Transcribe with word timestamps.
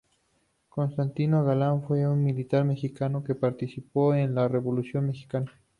Constantino 0.67 1.43
Galán 1.43 1.83
fue 1.83 2.07
un 2.07 2.23
militar 2.23 2.65
mexicano 2.65 3.23
que 3.23 3.35
participó 3.35 4.15
en 4.15 4.33
la 4.33 4.47
Revolución 4.47 5.05
mexicana. 5.05 5.51